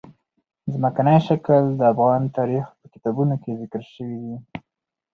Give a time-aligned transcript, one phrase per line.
[0.73, 4.35] ځمکنی شکل د افغان تاریخ په کتابونو کې ذکر شوي دي.